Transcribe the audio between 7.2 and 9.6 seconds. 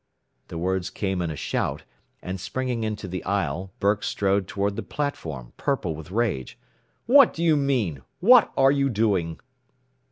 do you mean? What are you doing?